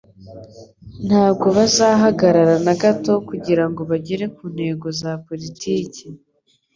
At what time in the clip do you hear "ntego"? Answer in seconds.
4.55-4.87